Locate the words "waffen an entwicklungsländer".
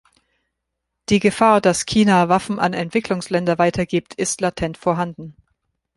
2.27-3.59